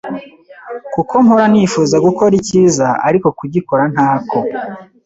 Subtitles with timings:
[0.93, 4.37] kuko mpora nifuza gukora icyiza, ariko kugikora ntako